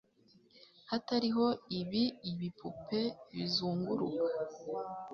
[0.89, 1.45] Hatariho
[1.79, 3.01] ibi ibipupe
[3.33, 4.29] bizunguruka